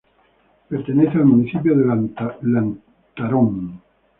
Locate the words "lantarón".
1.85-2.81